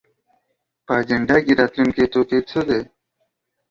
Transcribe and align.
په 0.85 0.91
اجنډا 0.99 1.37
کې 1.45 1.53
راتلونکی 1.59 2.05
توکي 2.13 2.39
څه 2.49 2.59
دي؟ 2.67 2.81